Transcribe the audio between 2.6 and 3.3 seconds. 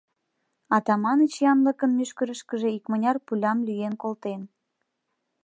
икмыняр